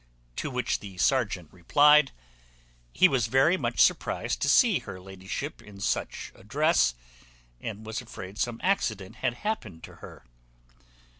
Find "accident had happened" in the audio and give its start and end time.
8.63-9.83